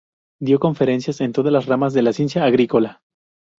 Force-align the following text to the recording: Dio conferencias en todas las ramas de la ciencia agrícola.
Dio 0.41 0.59
conferencias 0.59 1.21
en 1.21 1.31
todas 1.31 1.53
las 1.53 1.67
ramas 1.67 1.93
de 1.93 2.01
la 2.01 2.11
ciencia 2.11 2.43
agrícola. 2.43 3.03